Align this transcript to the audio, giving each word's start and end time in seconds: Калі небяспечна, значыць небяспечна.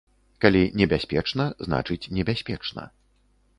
Калі 0.45 0.61
небяспечна, 0.81 1.47
значыць 1.67 2.01
небяспечна. 2.21 2.89